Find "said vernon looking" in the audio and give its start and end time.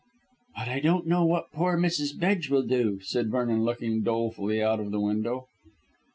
3.01-4.01